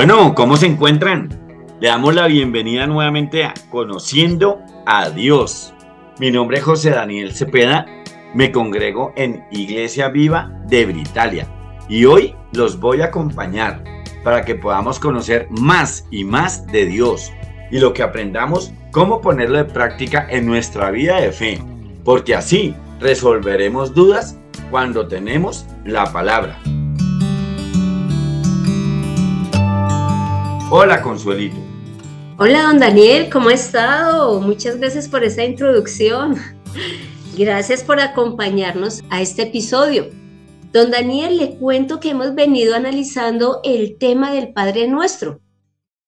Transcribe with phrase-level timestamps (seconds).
[0.00, 1.28] Bueno, ¿cómo se encuentran?
[1.78, 5.74] Le damos la bienvenida nuevamente a Conociendo a Dios.
[6.18, 7.84] Mi nombre es José Daniel Cepeda,
[8.32, 11.46] me congrego en Iglesia Viva de Britalia
[11.86, 13.84] y hoy los voy a acompañar
[14.24, 17.30] para que podamos conocer más y más de Dios
[17.70, 21.62] y lo que aprendamos, cómo ponerlo de práctica en nuestra vida de fe,
[22.04, 24.38] porque así resolveremos dudas
[24.70, 26.58] cuando tenemos la palabra.
[30.72, 31.56] Hola Consuelito.
[32.38, 34.40] Hola don Daniel, ¿cómo ha estado?
[34.40, 36.36] Muchas gracias por esa introducción.
[37.36, 40.10] Gracias por acompañarnos a este episodio.
[40.72, 45.40] Don Daniel, le cuento que hemos venido analizando el tema del Padre Nuestro,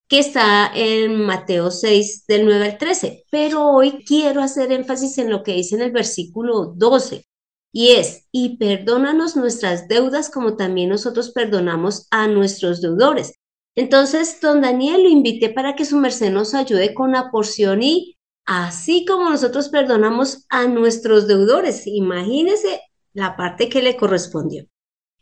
[0.06, 5.28] que está en Mateo 6 del 9 al 13, pero hoy quiero hacer énfasis en
[5.28, 7.26] lo que dice en el versículo 12,
[7.72, 13.41] y es, y perdónanos nuestras deudas como también nosotros perdonamos a nuestros deudores.
[13.74, 18.18] Entonces, don Daniel lo invité para que su merced nos ayude con la porción y
[18.44, 22.80] así como nosotros perdonamos a nuestros deudores, imagínese
[23.14, 24.66] la parte que le correspondió.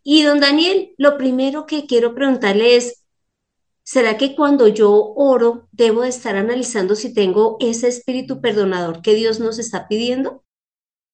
[0.03, 3.05] Y don Daniel, lo primero que quiero preguntarle es,
[3.83, 9.15] ¿será que cuando yo oro debo de estar analizando si tengo ese espíritu perdonador que
[9.15, 10.43] Dios nos está pidiendo?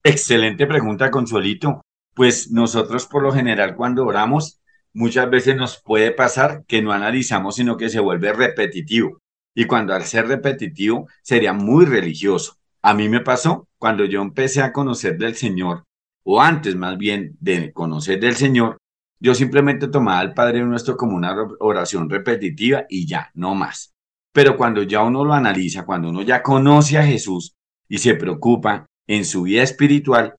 [0.04, 1.82] Excelente pregunta, Consuelito.
[2.14, 4.60] Pues nosotros por lo general cuando oramos
[4.96, 9.20] muchas veces nos puede pasar que no analizamos, sino que se vuelve repetitivo.
[9.54, 12.56] Y cuando al ser repetitivo sería muy religioso.
[12.82, 15.84] A mí me pasó cuando yo empecé a conocer del Señor,
[16.24, 18.78] o antes más bien de conocer del Señor,
[19.20, 23.92] yo simplemente tomaba al Padre Nuestro como una oración repetitiva y ya, no más.
[24.32, 27.54] Pero cuando ya uno lo analiza, cuando uno ya conoce a Jesús
[27.88, 30.36] y se preocupa en su vida espiritual,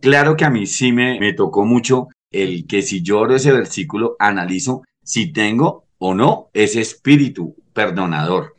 [0.00, 3.52] claro que a mí sí me, me tocó mucho el que si yo oro ese
[3.52, 8.54] versículo, analizo si tengo o no ese espíritu perdonador.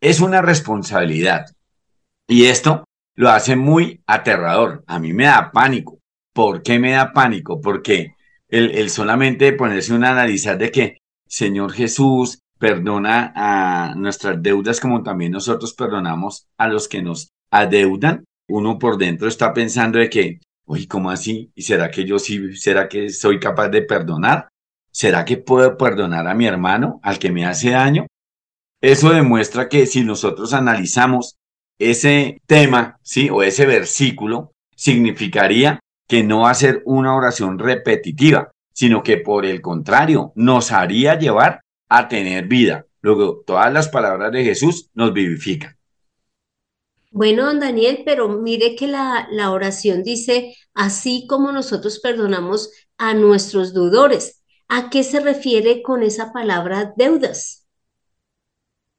[0.00, 1.46] Es una responsabilidad.
[2.28, 2.84] Y esto
[3.16, 4.84] lo hace muy aterrador.
[4.86, 5.98] A mí me da pánico.
[6.32, 7.60] ¿Por qué me da pánico?
[7.60, 8.14] Porque
[8.48, 15.32] el, solamente ponerse un analizar de que Señor Jesús perdona a nuestras deudas como también
[15.32, 20.86] nosotros perdonamos a los que nos adeudan, uno por dentro está pensando de que Uy,
[20.86, 21.50] ¿cómo así?
[21.54, 24.48] ¿Y será que yo sí, será que soy capaz de perdonar?
[24.90, 28.06] ¿Será que puedo perdonar a mi hermano, al que me hace daño?
[28.80, 31.36] Eso demuestra que si nosotros analizamos
[31.78, 33.28] ese tema, ¿sí?
[33.30, 39.46] O ese versículo, significaría que no va a ser una oración repetitiva, sino que por
[39.46, 42.86] el contrario, nos haría llevar a tener vida.
[43.00, 45.76] Luego, todas las palabras de Jesús nos vivifican.
[47.14, 53.14] Bueno, don Daniel, pero mire que la, la oración dice, así como nosotros perdonamos a
[53.14, 54.42] nuestros deudores.
[54.68, 57.68] ¿A qué se refiere con esa palabra deudas?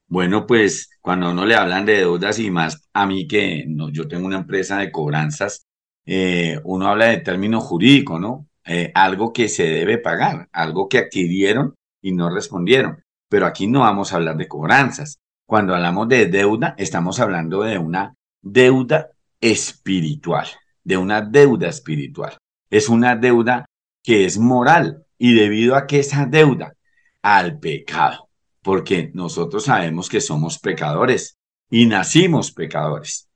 [0.08, 4.08] Bueno, pues cuando uno le hablan de deudas y más a mí que no, yo
[4.08, 5.66] tengo una empresa de cobranzas,
[6.06, 8.48] eh, uno habla de término jurídico, ¿no?
[8.66, 13.04] Eh, algo que se debe pagar, algo que adquirieron y no respondieron.
[13.30, 15.20] Pero aquí no vamos a hablar de cobranzas.
[15.46, 20.48] Cuando hablamos de deuda, estamos hablando de una deuda espiritual,
[20.84, 22.36] de una deuda espiritual.
[22.72, 23.68] Es una deuda
[24.02, 26.74] que es moral y debido a que esa deuda
[27.22, 28.28] al pecado,
[28.64, 31.38] porque nosotros sabemos que somos pecadores
[31.70, 33.30] y nacimos pecadores.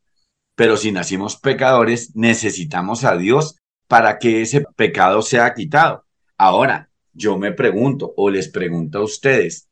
[0.55, 3.55] Pero si nacimos pecadores, necesitamos a Dios
[3.87, 6.05] para que ese pecado sea quitado.
[6.37, 9.68] Ahora, yo me pregunto o les pregunto a ustedes,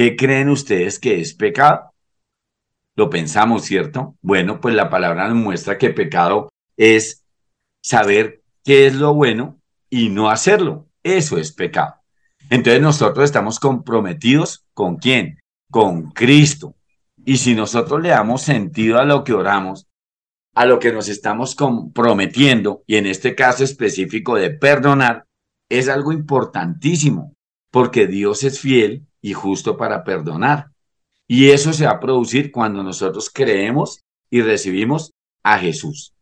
[0.00, 1.92] ¿Qué creen ustedes que es pecado?
[2.96, 4.16] Lo pensamos, ¿cierto?
[4.22, 7.22] Bueno, pues la palabra nos muestra que pecado es
[7.82, 10.88] saber qué es lo bueno y no hacerlo.
[11.02, 11.96] Eso es pecado.
[12.48, 15.38] Entonces nosotros estamos comprometidos con quién?
[15.70, 16.76] Con Cristo.
[17.26, 19.86] Y si nosotros le damos sentido a lo que oramos,
[20.54, 25.26] a lo que nos estamos comprometiendo, y en este caso específico de perdonar,
[25.68, 27.34] es algo importantísimo,
[27.70, 30.66] porque Dios es fiel y justo para perdonar.
[31.26, 34.00] Y eso se va a producir cuando nosotros creemos
[34.30, 35.12] y recibimos
[35.42, 36.12] a Jesús.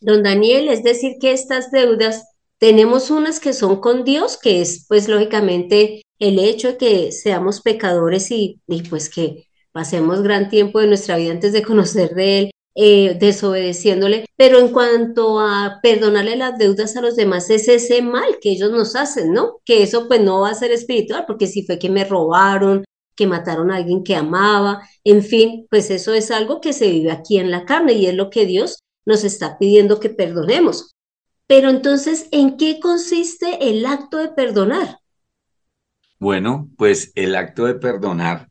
[0.00, 2.24] Don Daniel, es decir, que estas deudas
[2.58, 7.60] tenemos unas que son con Dios, que es pues lógicamente el hecho de que seamos
[7.60, 12.50] pecadores y, pues que pasemos gran tiempo de nuestra vida antes de conocer de Él,
[12.78, 18.38] eh, desobedeciéndole, pero en cuanto a perdonarle las deudas a los demás, es ese mal
[18.40, 19.60] que ellos nos hacen, ¿no?
[19.64, 22.84] Que eso pues no va a ser espiritual, porque si fue que me robaron,
[23.16, 27.10] que mataron a alguien que amaba, en fin, pues eso es algo que se vive
[27.10, 30.94] aquí en la carne y es lo que Dios nos está pidiendo que perdonemos.
[31.46, 34.98] Pero entonces, ¿en qué consiste el acto de perdonar?
[36.18, 38.50] Bueno, pues el acto de perdonar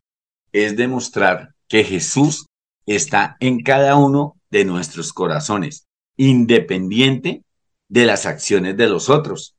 [0.52, 2.48] es demostrar que Jesús
[2.86, 5.88] está en cada uno de nuestros corazones,
[6.18, 7.44] independiente
[7.90, 9.56] de las acciones de los otros.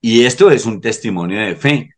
[0.00, 1.90] Y esto es un testimonio de fe.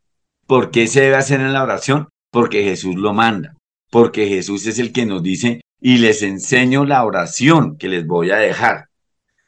[0.46, 2.08] ¿Por qué se debe hacer en la oración?
[2.30, 3.54] Porque Jesús lo manda,
[3.90, 8.30] porque Jesús es el que nos dice, y les enseño la oración que les voy
[8.30, 8.86] a dejar.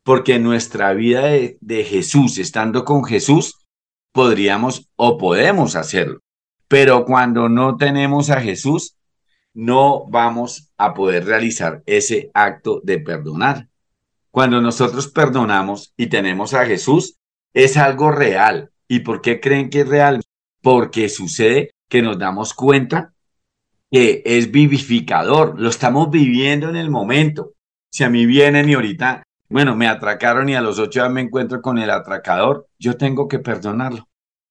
[0.02, 3.60] Porque nuestra vida de, de Jesús, estando con Jesús,
[4.12, 6.20] podríamos o podemos hacerlo.
[6.68, 8.96] Pero cuando no tenemos a Jesús,
[9.55, 13.69] no vamos a poder realizar ese acto de perdonar.
[14.31, 17.17] Cuando nosotros perdonamos y tenemos a Jesús,
[17.52, 18.70] es algo real.
[18.87, 20.23] ¿Y por qué creen que es real?
[20.62, 23.12] Porque sucede que nos damos cuenta
[23.91, 27.55] que es vivificador, lo estamos viviendo en el momento.
[27.91, 31.23] Si a mí vienen y ahorita, bueno, me atracaron y a los ocho días me
[31.23, 34.08] encuentro con el atracador, yo tengo que perdonarlo,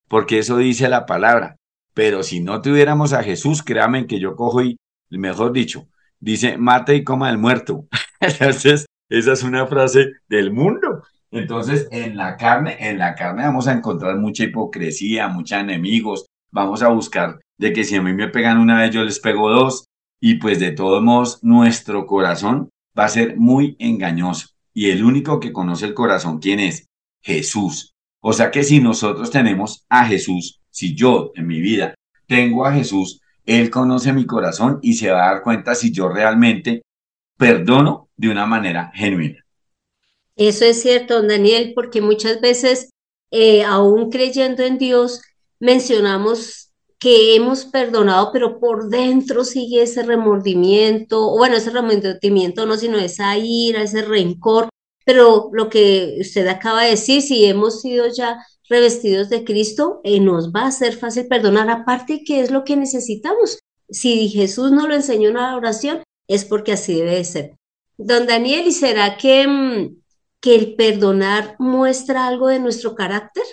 [0.10, 1.56] porque eso dice la palabra.
[1.94, 4.78] Pero si no tuviéramos a Jesús, créanme que yo cojo y,
[5.17, 5.88] mejor dicho,
[6.19, 7.88] dice, mate y coma el muerto.
[8.19, 11.03] Entonces, esa es una frase del mundo.
[11.31, 16.25] Entonces, en la carne, en la carne vamos a encontrar mucha hipocresía, muchos enemigos.
[16.51, 19.50] Vamos a buscar de que si a mí me pegan una vez, yo les pego
[19.50, 19.85] dos.
[20.19, 24.47] Y pues de todos modos, nuestro corazón va a ser muy engañoso.
[24.73, 26.88] Y el único que conoce el corazón, ¿quién es?
[27.21, 27.94] Jesús.
[28.21, 31.95] O sea que si nosotros tenemos a Jesús, si yo en mi vida
[32.27, 36.09] tengo a Jesús, Él conoce mi corazón y se va a dar cuenta si yo
[36.09, 36.83] realmente
[37.38, 39.44] perdono de una manera genuina.
[40.36, 42.91] Eso es cierto, Daniel, porque muchas veces,
[43.31, 45.21] eh, aún creyendo en Dios,
[45.59, 46.69] mencionamos
[47.00, 53.38] que hemos perdonado, pero por dentro sigue ese remordimiento, bueno, ese remordimiento no, sino esa
[53.38, 54.69] ira, ese rencor.
[55.06, 58.38] Pero lo que usted acaba de decir, si hemos sido ya
[58.69, 62.77] revestidos de Cristo, eh, nos va a ser fácil perdonar, aparte que es lo que
[62.77, 63.60] necesitamos.
[63.89, 67.56] Si Jesús nos lo enseñó en la oración, es porque así debe ser.
[67.98, 70.00] Don Daniel, ¿y será que mm,
[70.42, 73.44] que el perdonar muestra algo de nuestro carácter?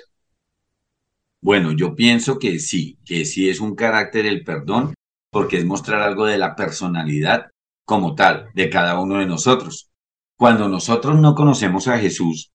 [1.42, 4.94] Bueno, yo pienso que sí, que sí es un carácter el perdón,
[5.30, 7.50] porque es mostrar algo de la personalidad
[7.84, 9.90] como tal de cada uno de nosotros.
[10.38, 12.50] Cuando nosotros no conocemos a Jesús,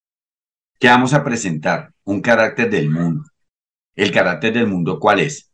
[0.81, 1.93] ¿qué vamos a presentar?
[2.03, 3.23] Un carácter del mundo.
[3.95, 5.51] ¿El carácter del mundo cuál es?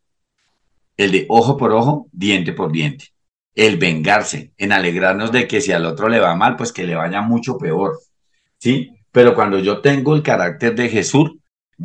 [0.96, 3.10] El de ojo por ojo, diente por diente.
[3.54, 6.96] El vengarse, en alegrarnos de que si al otro le va mal, pues que le
[6.96, 8.00] vaya mucho peor.
[8.58, 8.92] ¿sí?
[9.12, 11.32] Pero cuando yo tengo el carácter de Jesús,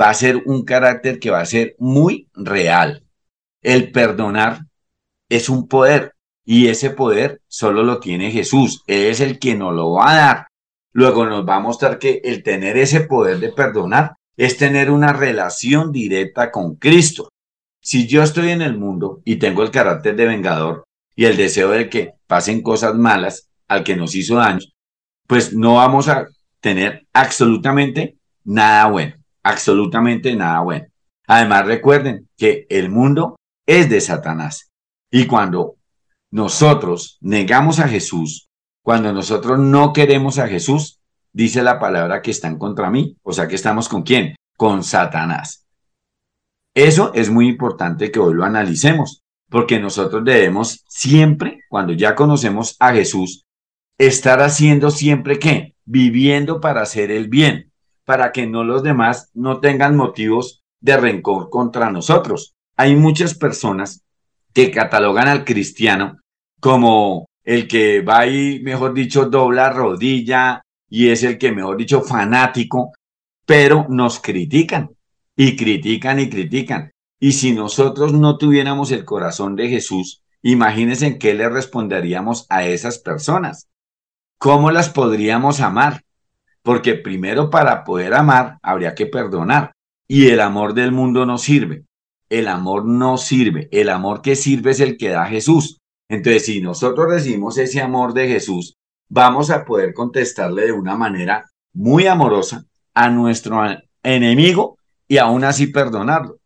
[0.01, 3.03] va a ser un carácter que va a ser muy real.
[3.61, 4.61] El perdonar
[5.29, 8.85] es un poder y ese poder solo lo tiene Jesús.
[8.87, 10.47] Él es el que nos lo va a dar.
[10.93, 15.13] Luego nos va a mostrar que el tener ese poder de perdonar es tener una
[15.13, 17.29] relación directa con Cristo.
[17.81, 20.85] Si yo estoy en el mundo y tengo el carácter de vengador
[21.17, 24.67] y el deseo de que pasen cosas malas al que nos hizo daño,
[25.27, 26.27] pues no vamos a
[26.61, 30.87] tener absolutamente nada bueno, absolutamente nada bueno.
[31.27, 33.37] Además, recuerden que el mundo
[33.67, 34.71] es de Satanás.
[35.11, 35.77] Y cuando
[36.31, 38.49] nosotros negamos a Jesús,
[38.83, 41.01] cuando nosotros no queremos a Jesús,
[41.33, 43.17] dice la palabra que están contra mí.
[43.23, 44.37] O sea que estamos con quién?
[44.57, 45.67] Con Satanás.
[46.75, 52.77] Eso es muy importante que hoy lo analicemos, porque nosotros debemos siempre, cuando ya conocemos
[52.81, 53.45] a Jesús,
[53.99, 55.73] estar haciendo siempre qué?
[55.85, 57.73] viviendo para hacer el bien,
[58.05, 62.55] para que no los demás no tengan motivos de rencor contra nosotros.
[62.77, 64.03] Hay muchas personas
[64.53, 66.19] que catalogan al cristiano
[66.61, 72.03] como el que va y, mejor dicho, dobla rodilla y es el que, mejor dicho,
[72.03, 72.93] fanático,
[73.47, 74.91] pero nos critican
[75.37, 76.93] y critican y critican.
[77.19, 82.67] Y si nosotros no tuviéramos el corazón de Jesús, imagínense en qué le responderíamos a
[82.67, 83.69] esas personas.
[84.43, 86.03] ¿cómo las podríamos amar?
[86.65, 89.71] Porque primero para poder amar habría que perdonar.
[90.09, 91.85] Y el amor del mundo no sirve.
[92.29, 93.69] El amor no sirve.
[93.71, 95.79] El amor que sirve es el que da Jesús.
[96.13, 98.75] Entonces, si nosotros recibimos ese amor de Jesús,
[99.09, 103.63] vamos a poder contestarle de una manera muy amorosa a nuestro
[104.03, 104.77] enemigo
[105.09, 106.37] y aún así perdonarlo.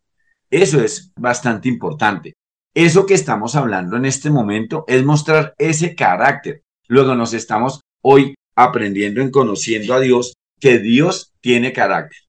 [0.49, 2.35] Eso es bastante importante.
[2.73, 6.61] Eso que estamos hablando en este momento es mostrar ese carácter.
[6.87, 12.19] Luego nos estamos hoy aprendiendo en conociendo a Dios que Dios tiene carácter.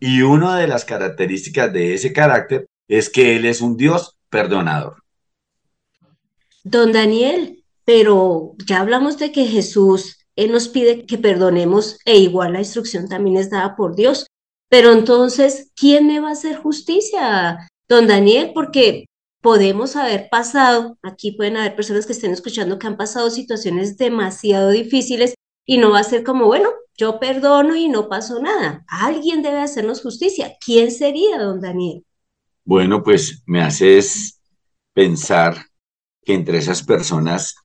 [0.00, 5.02] Y una de las características de ese carácter es que Él es un Dios perdonador.
[6.68, 12.58] Don Daniel, pero ya hablamos de que Jesús nos pide que perdonemos e igual la
[12.58, 14.26] instrucción también es dada por Dios.
[14.68, 17.68] Pero entonces, ¿quién me va a hacer justicia?
[17.88, 19.06] don Daniel, porque
[19.40, 24.70] podemos haber pasado, aquí pueden haber personas que estén escuchando que han pasado situaciones demasiado
[24.70, 28.84] difíciles y no va a ser como, bueno, yo perdono y no pasó nada.
[28.88, 30.56] Alguien debe hacernos justicia.
[30.64, 32.04] ¿Quién sería, don Daniel?
[32.64, 34.40] Bueno, pues me haces
[34.92, 35.66] pensar
[36.26, 37.56] que entre esas personas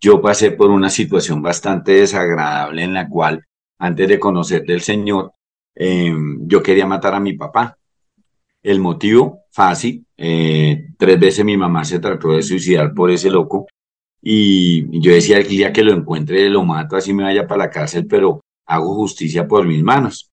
[0.00, 3.44] yo pasé por una situación bastante desagradable en la cual,
[3.78, 5.32] antes de conocer del Señor,
[5.74, 7.76] em, yo quería matar a mi papá.
[8.62, 13.66] El motivo, fácil, eh, tres veces mi mamá se trató de suicidar por ese loco
[14.20, 17.70] y yo decía el día que lo encuentre lo mato, así me vaya para la
[17.70, 20.30] cárcel, pero hago justicia por mis manos.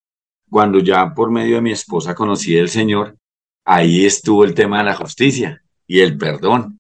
[0.49, 3.17] Cuando ya por medio de mi esposa conocí al Señor,
[3.65, 6.79] ahí estuvo el tema de la justicia y el perdón.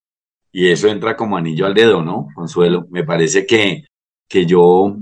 [0.59, 2.87] Y eso entra como anillo al dedo, ¿no, Consuelo?
[2.89, 3.85] Me parece que,
[4.27, 4.97] que yo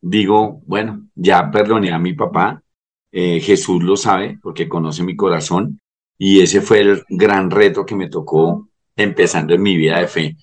[0.00, 2.62] digo, bueno, ya perdoné a mi papá,
[3.10, 5.80] eh, Jesús lo sabe porque conoce mi corazón
[6.16, 10.36] y ese fue el gran reto que me tocó empezando en mi vida de fe.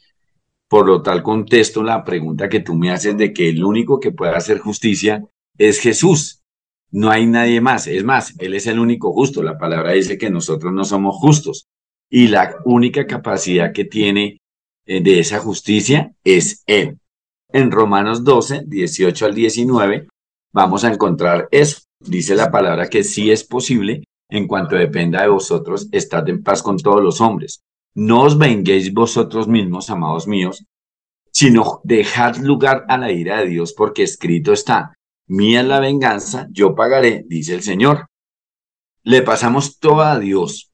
[0.68, 4.12] Por lo tal contesto la pregunta que tú me haces de que el único que
[4.12, 5.24] puede hacer justicia
[5.58, 6.42] es Jesús.
[6.92, 7.88] No hay nadie más.
[7.88, 9.42] Es más, Él es el único justo.
[9.42, 11.70] La palabra dice que nosotros no somos justos.
[12.10, 14.42] Y la única capacidad que tiene
[14.88, 16.98] de esa justicia es Él.
[17.50, 20.08] En Romanos 12, 18 al 19,
[20.53, 21.82] vamos a encontrar eso.
[22.00, 26.62] Dice la palabra que sí es posible, en cuanto dependa de vosotros, estad en paz
[26.62, 27.62] con todos los hombres.
[27.96, 30.65] No os venguéis vosotros mismos, amados míos,
[31.32, 34.94] sino dejad lugar a la ira de Dios, porque escrito está,
[35.27, 38.08] mía es la venganza, yo pagaré, dice el Señor.
[39.03, 40.72] Le pasamos todo a Dios.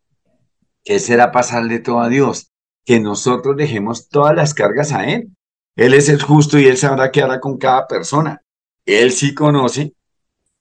[0.83, 2.52] ¿Qué será pasarle todo a Dios?
[2.85, 5.29] Que nosotros dejemos todas las cargas a Él.
[5.75, 8.41] Él es el justo y Él sabrá qué hará con cada persona.
[8.85, 9.93] Él sí conoce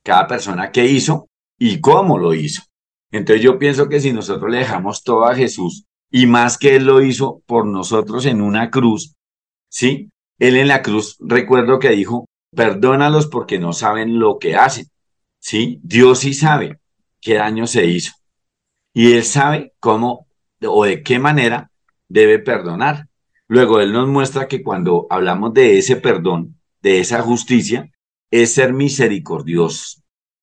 [0.02, 2.62] cada persona qué hizo y cómo lo hizo.
[3.10, 6.84] Entonces yo pienso que si nosotros le dejamos todo a Jesús, y más que Él
[6.84, 9.14] lo hizo por nosotros en una cruz,
[9.68, 10.10] ¿sí?
[10.38, 14.86] Él en la cruz, recuerdo que dijo, perdónalos porque no saben lo que hacen,
[15.40, 15.80] ¿sí?
[15.82, 16.78] Dios sí sabe
[17.20, 18.12] qué daño se hizo.
[18.92, 20.26] Y Él sabe cómo
[20.64, 21.70] o de qué manera
[22.12, 23.08] debe perdonar.
[23.48, 27.90] Luego Él nos muestra que cuando hablamos de ese perdón, de esa justicia,
[28.30, 30.02] es ser misericordiosos.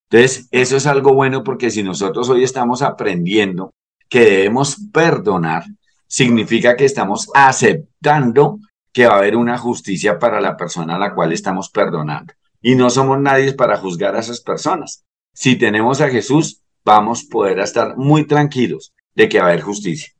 [0.10, 3.74] Entonces, eso es algo bueno porque si nosotros hoy estamos aprendiendo
[4.10, 5.64] que debemos perdonar,
[6.08, 8.60] significa que estamos aceptando
[8.92, 12.34] que va a haber una justicia para la persona a la cual estamos perdonando.
[12.62, 15.06] Y no somos nadie para juzgar a esas personas.
[15.34, 19.62] Si tenemos a Jesús, vamos a poder estar muy tranquilos de que va a haber
[19.62, 20.12] justicia.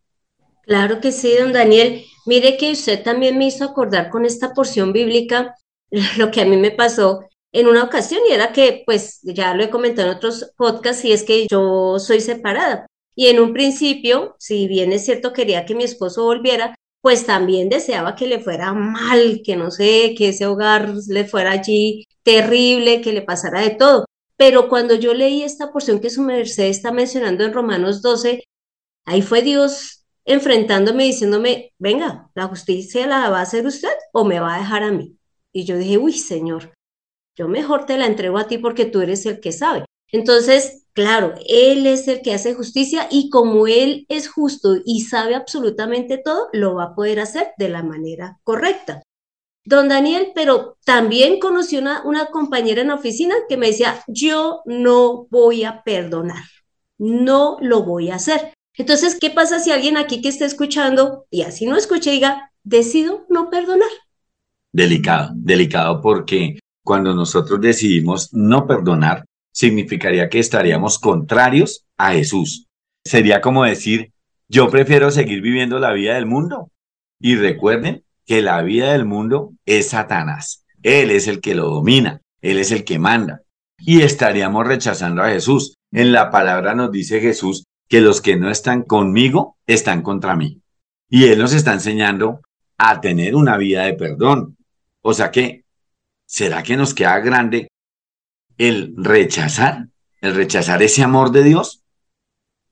[0.70, 2.06] Claro que sí, don Daniel.
[2.28, 5.56] Mire que usted también me hizo acordar con esta porción bíblica
[6.18, 7.22] lo que a mí me pasó
[7.52, 11.12] en una ocasión y era que, pues ya lo he comentado en otros podcasts, y
[11.12, 12.86] es que yo soy separada.
[13.16, 17.70] Y en un principio, si bien es cierto quería que mi esposo volviera, pues también
[17.70, 23.02] deseaba que le fuera mal, que no sé, que ese hogar le fuera allí terrible,
[23.02, 24.06] que le pasara de todo.
[24.38, 28.44] Pero cuando yo leí esta porción que su merced está mencionando en Romanos 12,
[29.06, 29.99] ahí fue Dios
[30.30, 34.84] enfrentándome, diciéndome, venga, la justicia la va a hacer usted o me va a dejar
[34.84, 35.18] a mí.
[35.52, 36.72] Y yo dije, uy, Señor,
[37.36, 39.86] yo mejor te la entrego a ti porque tú eres el que sabe.
[40.12, 45.34] Entonces, claro, Él es el que hace justicia y como Él es justo y sabe
[45.34, 49.02] absolutamente todo, lo va a poder hacer de la manera correcta.
[49.66, 54.62] Don Daniel, pero también conocí una, una compañera en la oficina que me decía, yo
[54.66, 56.44] no voy a perdonar,
[57.00, 58.54] no lo voy a hacer.
[58.76, 63.26] Entonces, ¿qué pasa si alguien aquí que esté escuchando y así no escuche diga, decido
[63.30, 63.90] no perdonar?
[64.72, 72.68] Delicado, delicado porque cuando nosotros decidimos no perdonar, significaría que estaríamos contrarios a Jesús.
[73.04, 74.12] Sería como decir,
[74.48, 76.72] yo prefiero seguir viviendo la vida del mundo.
[77.20, 80.66] Y recuerden que la vida del mundo es Satanás.
[80.82, 83.42] Él es el que lo domina, él es el que manda.
[83.78, 85.76] Y estaríamos rechazando a Jesús.
[85.92, 90.62] En la palabra nos dice Jesús que los que no están conmigo están contra mí.
[91.10, 92.42] Y él nos está enseñando
[92.78, 94.58] a tener una vida de perdón.
[95.02, 95.66] O sea que,
[96.26, 97.70] ¿será que nos queda grande
[98.60, 99.88] el rechazar,
[100.22, 101.82] el rechazar ese amor de Dios.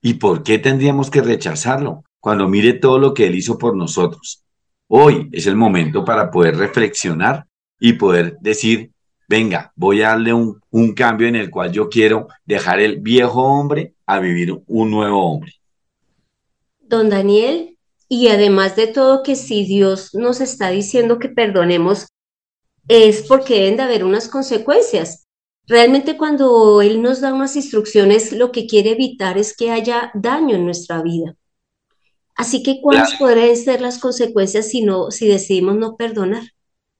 [0.00, 4.44] ¿Y por qué tendríamos que rechazarlo cuando mire todo lo que Él hizo por nosotros?
[4.86, 7.46] Hoy es el momento para poder reflexionar
[7.80, 8.92] y poder decir,
[9.28, 13.42] venga, voy a darle un, un cambio en el cual yo quiero dejar el viejo
[13.42, 15.52] hombre a vivir un nuevo hombre.
[16.80, 17.76] Don Daniel,
[18.08, 22.06] y además de todo que si Dios nos está diciendo que perdonemos,
[22.88, 25.26] es porque deben de haber unas consecuencias.
[25.66, 30.56] Realmente cuando Él nos da unas instrucciones, lo que quiere evitar es que haya daño
[30.56, 31.36] en nuestra vida.
[32.34, 36.44] Así que, ¿cuáles podrían ser las consecuencias si, no, si decidimos no perdonar?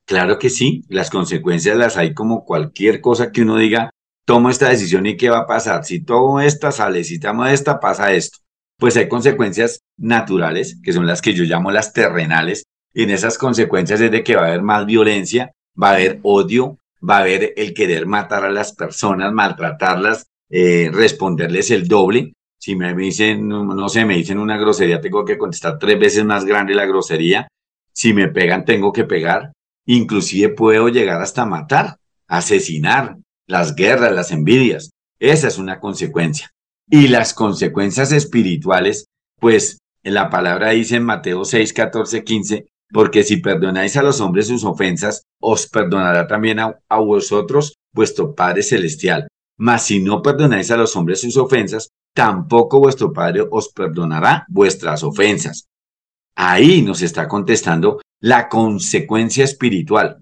[0.05, 3.91] Claro que sí, las consecuencias las hay como cualquier cosa que uno diga,
[4.29, 5.87] tomo esta decisión y qué va a pasar.
[5.87, 8.41] Si tomo esta, sale, si tomo esta, pasa esto.
[8.77, 13.39] Pues hay consecuencias naturales, que son las que yo llamo las terrenales, y en esas
[13.39, 17.21] consecuencias es de que va a haber más violencia, va a haber odio, va a
[17.21, 22.35] haber el querer matar a las personas, maltratarlas, eh, responderles el doble.
[22.59, 26.45] Si me dicen, no sé, me dicen una grosería, tengo que contestar tres veces más
[26.45, 27.49] grande la grosería.
[27.95, 29.53] Si me pegan, tengo que pegar.
[29.87, 33.17] Inclusive puedo llegar hasta matar, asesinar,
[33.49, 34.91] las guerras, las envidias.
[35.19, 36.53] Esa es una consecuencia.
[36.89, 39.07] Y las consecuencias espirituales,
[39.41, 44.21] pues en la palabra dice en Mateo 6, 14, 15, porque si perdonáis a los
[44.21, 49.29] hombres sus ofensas, os perdonará también a, a vosotros vuestro Padre Celestial.
[49.59, 55.03] Mas si no perdonáis a los hombres sus ofensas, tampoco vuestro Padre os perdonará vuestras
[55.03, 55.67] ofensas.
[56.37, 60.19] Ahí nos está contestando la consecuencia espiritual.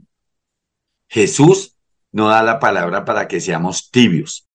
[1.08, 1.75] Jesús
[2.12, 4.46] no da la palabra para que seamos tibios.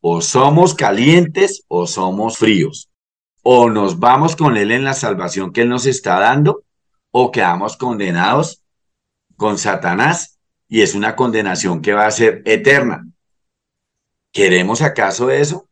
[0.00, 2.90] O somos calientes o somos fríos.
[3.42, 6.64] O nos vamos con Él en la salvación que Él nos está dando
[7.10, 8.62] o quedamos condenados
[9.36, 13.06] con Satanás y es una condenación que va a ser eterna.
[14.32, 15.68] ¿Queremos acaso eso?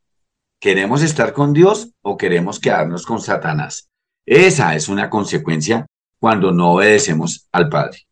[0.60, 3.90] ¿Queremos estar con Dios o queremos quedarnos con Satanás?
[4.24, 5.86] Esa es una consecuencia
[6.18, 8.06] cuando no obedecemos al Padre.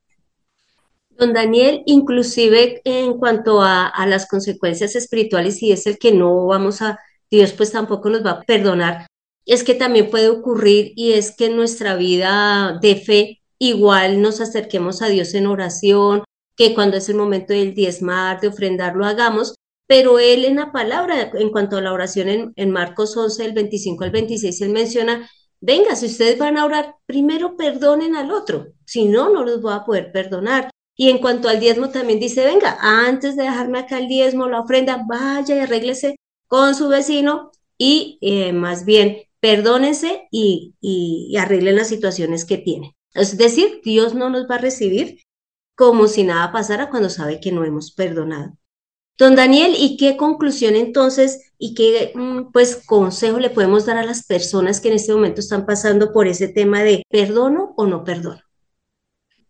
[1.23, 6.83] Don Daniel, inclusive en cuanto a, las consecuencias espirituales, y es el que no vamos
[6.83, 6.99] a,
[7.31, 9.07] Dios pues tampoco nos va a perdonar,
[9.47, 14.41] es que también puede ocurrir y es que en nuestra vida de fe igual nos
[14.41, 16.25] acerquemos a Dios en oración,
[16.57, 19.55] que cuando es el momento del diezmar, de ofrendar, lo hagamos,
[19.87, 23.53] pero él en la palabra, en cuanto a la oración en, en Marcos 11, el
[23.53, 28.73] 25 al 26, él menciona, venga, si ustedes van a orar, primero perdonen al otro,
[28.85, 30.69] si no, no los voy a poder perdonar.
[30.97, 34.61] Y en cuanto al diezmo también dice, venga, antes de dejarme acá el diezmo, la
[34.61, 41.77] ofrenda, vaya y arréglese con su vecino y eh, más bien perdónense y, y, arreglen
[41.77, 42.93] las situaciones que tienen.
[43.15, 45.23] Es decir, Dios no nos va a recibir
[45.75, 48.53] como si nada pasara cuando sabe que no hemos perdonado.
[49.19, 54.05] Don Daniel, ¿y qué conclusión entonces y qué mm, pues consejo le podemos dar a
[54.05, 58.05] las personas que en este momento están pasando por ese tema de perdono o no
[58.05, 58.41] perdono?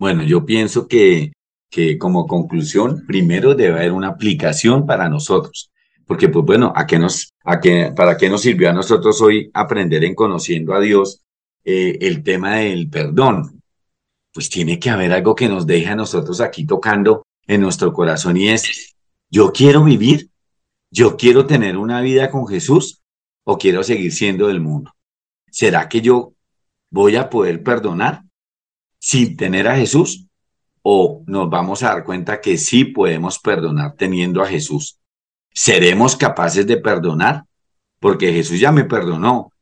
[0.02, 1.30] Bueno, yo pienso que,
[1.70, 5.70] que como conclusión, primero debe haber una aplicación para nosotros.
[6.04, 9.48] Porque, pues bueno, ¿a qué nos, a qué, ¿para qué nos sirvió a nosotros hoy
[9.54, 11.22] aprender en conociendo a Dios
[11.62, 13.62] eh, el tema del perdón?
[14.32, 18.36] Pues tiene que haber algo que nos deje a nosotros aquí tocando en nuestro corazón
[18.36, 18.96] y es,
[19.30, 20.30] yo quiero vivir,
[20.90, 23.00] yo quiero tener una vida con Jesús
[23.44, 24.90] o quiero seguir siendo del mundo.
[25.48, 26.32] ¿Será que yo
[26.90, 28.24] voy a poder perdonar
[29.02, 30.28] sin tener a Jesús?
[30.82, 34.98] ¿O nos vamos a dar cuenta que sí podemos perdonar teniendo a Jesús?
[35.52, 37.44] ¿Seremos capaces de perdonar?
[37.98, 39.52] Porque Jesús ya me perdonó.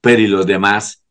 [0.00, 1.04] Pero ¿y los demás?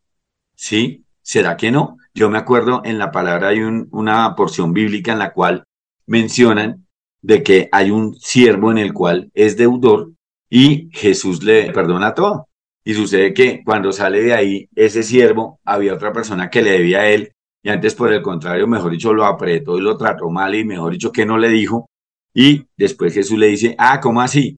[0.56, 1.06] ¿Sí?
[1.21, 1.97] ¿Será que no?
[2.13, 5.63] Yo me acuerdo en la palabra hay una porción bíblica en la cual
[6.06, 6.86] mencionan
[7.21, 10.12] de que hay un siervo en el cual es deudor
[10.49, 12.49] y Jesús le perdona todo.
[12.84, 16.99] Y sucede que cuando sale de ahí ese siervo, había otra persona que le debía
[16.99, 20.54] a él y antes por el contrario, mejor dicho, lo apretó y lo trató mal
[20.54, 21.88] y mejor dicho que no le dijo
[22.34, 24.58] y después Jesús le dice, ah, ¿cómo así?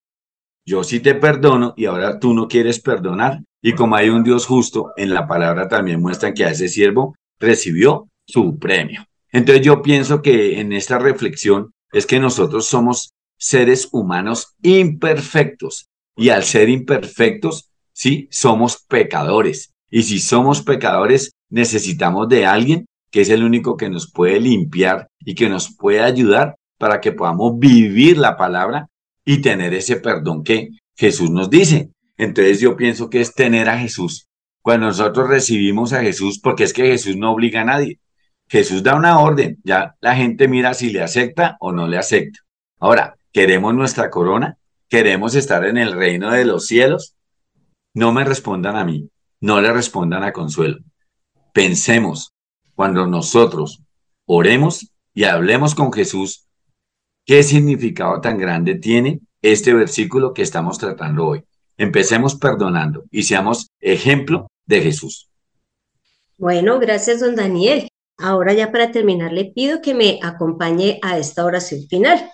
[0.66, 3.42] Yo sí te perdono y ahora tú no quieres perdonar.
[3.62, 7.16] Y como hay un Dios justo, en la palabra también muestra que a ese siervo
[7.40, 9.06] recibió su premio.
[9.32, 16.30] Entonces yo pienso que en esta reflexión es que nosotros somos seres humanos imperfectos y
[16.30, 19.74] al ser imperfectos, sí, somos pecadores.
[19.92, 25.10] Y si somos pecadores, necesitamos de alguien que es el único que nos puede limpiar
[25.22, 28.90] y que nos puede ayudar para que podamos vivir la palabra
[29.24, 31.92] y tener ese perdón que Jesús nos dice.
[32.18, 34.28] Entonces yo pienso que es tener a Jesús.
[34.62, 38.02] Cuando nosotros recibimos a Jesús, porque es que Jesús no obliga a nadie.
[38.50, 42.40] Jesús da una orden, ya la gente mira si le acepta o no le acepta.
[42.82, 44.58] Ahora, ¿queremos nuestra corona?
[44.90, 47.16] ¿Queremos estar en el reino de los cielos?
[47.94, 50.80] No me respondan a mí, no le respondan a Consuelo.
[51.54, 52.35] Pensemos,
[52.76, 53.82] cuando nosotros
[54.26, 56.46] oremos y hablemos con Jesús,
[57.26, 61.44] ¿Qué significado tan grande tiene este versículo que estamos tratando hoy?
[61.76, 65.28] Empecemos perdonando y seamos ejemplo de Jesús.
[66.38, 67.88] Bueno, gracias, don Daniel.
[68.20, 72.30] Ahora ya para terminar, le pido que me acompañe a esta oración final.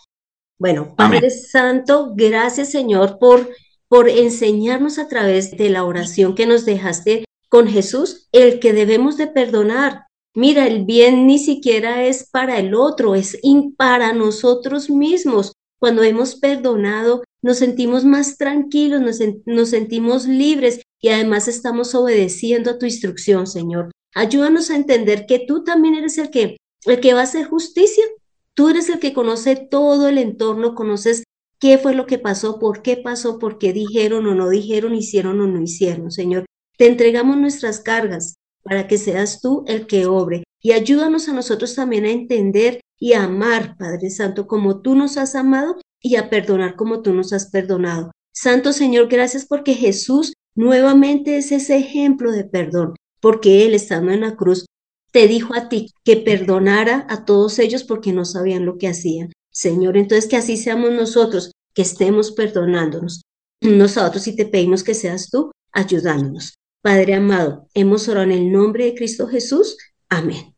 [0.59, 3.49] Bueno, Padre Santo, gracias Señor por,
[3.87, 9.17] por enseñarnos a través de la oración que nos dejaste con Jesús el que debemos
[9.17, 10.03] de perdonar.
[10.33, 13.37] Mira, el bien ni siquiera es para el otro, es
[13.75, 15.53] para nosotros mismos.
[15.77, 19.01] Cuando hemos perdonado, nos sentimos más tranquilos,
[19.45, 23.91] nos, sentimos libres y además estamos obedeciendo a tu instrucción, Señor.
[24.13, 28.05] Ayúdanos a entender que tú también eres el que, el que va a hacer justicia.
[28.53, 31.23] Tú eres el que conoce todo el entorno, conoces
[31.59, 35.41] qué fue lo que pasó, por qué pasó, por qué dijeron o no dijeron, hicieron
[35.41, 36.45] o no hicieron, Señor.
[36.77, 41.75] Te entregamos nuestras cargas para que seas tú el que obre y ayúdanos a nosotros
[41.75, 46.29] también a entender y a amar, Padre Santo, como tú nos has amado y a
[46.29, 48.11] perdonar como tú nos has perdonado.
[48.33, 54.21] Santo Señor, gracias porque Jesús nuevamente es ese ejemplo de perdón porque Él estando en
[54.21, 54.65] la cruz
[55.11, 59.31] te dijo a ti que perdonara a todos ellos porque no sabían lo que hacían.
[59.51, 63.21] Señor, entonces que así seamos nosotros, que estemos perdonándonos
[63.61, 66.55] nosotros y te pedimos que seas tú ayudándonos.
[66.81, 69.77] Padre amado, hemos orado en el nombre de Cristo Jesús.
[70.09, 70.55] Amén.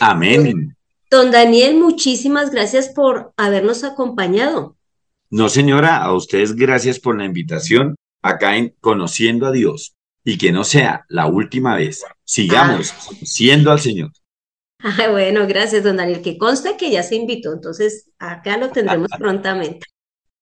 [0.00, 0.76] Amén.
[1.10, 4.76] Don Daniel, muchísimas gracias por habernos acompañado.
[5.30, 10.50] No, señora, a ustedes gracias por la invitación acá en Conociendo a Dios y que
[10.50, 12.02] no sea la última vez.
[12.24, 13.14] Sigamos ah.
[13.22, 14.10] siendo al Señor.
[15.10, 16.22] bueno, gracias, don Daniel.
[16.22, 19.86] Que conste que ya se invitó, entonces acá lo tendremos prontamente.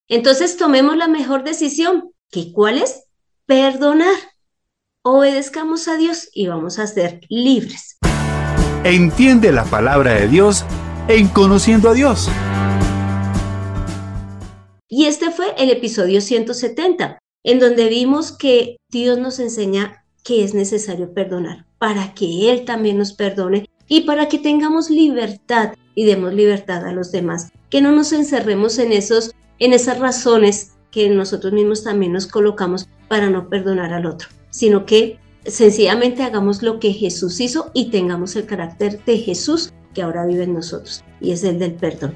[0.09, 3.05] Entonces tomemos la mejor decisión, que cuál es
[3.45, 4.17] perdonar.
[5.07, 7.99] Obedezcamos a Dios y vamos a ser libres.
[8.85, 10.65] Entiende la palabra de Dios
[11.09, 12.31] en conociendo a Dios.
[14.89, 20.55] Y este fue el episodio 170 en donde vimos que Dios nos enseña que es
[20.55, 26.33] necesario perdonar para que Él también nos perdone y para que tengamos libertad y demos
[26.33, 31.53] libertad a los demás, que no nos encerremos en esos en esas razones que nosotros
[31.53, 36.93] mismos también nos colocamos para no perdonar al otro, sino que sencillamente hagamos lo que
[36.93, 41.43] Jesús hizo y tengamos el carácter de Jesús que ahora vive en nosotros y es
[41.43, 42.15] el del perdón.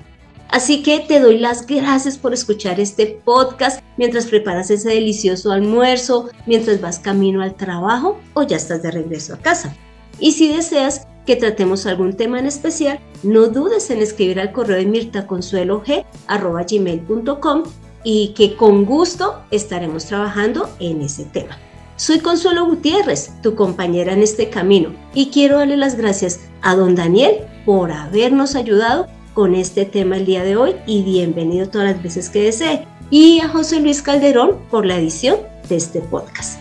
[0.50, 6.28] Así que te doy las gracias por escuchar este podcast mientras preparas ese delicioso almuerzo,
[6.46, 9.74] mientras vas camino al trabajo o ya estás de regreso a casa.
[10.20, 14.76] Y si deseas que tratemos algún tema en especial, no dudes en escribir al correo
[14.76, 17.64] de mirtaconsuelog.com
[18.04, 21.58] y que con gusto estaremos trabajando en ese tema.
[21.98, 26.94] Soy Consuelo Gutiérrez, tu compañera en este camino, y quiero darle las gracias a don
[26.94, 32.00] Daniel por habernos ayudado con este tema el día de hoy y bienvenido todas las
[32.00, 32.86] veces que desee.
[33.10, 36.60] Y a José Luis Calderón por la edición de este podcast.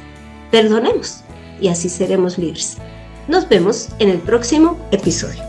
[0.50, 1.20] Perdonemos
[1.62, 2.78] y así seremos libres.
[3.28, 5.47] Nos vemos en el próximo episodio.